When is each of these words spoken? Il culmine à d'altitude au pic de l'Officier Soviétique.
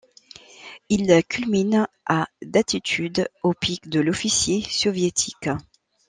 Il 0.89 1.23
culmine 1.27 1.87
à 2.07 2.27
d'altitude 2.41 3.29
au 3.43 3.53
pic 3.53 3.87
de 3.87 3.99
l'Officier 3.99 4.63
Soviétique. 4.67 5.49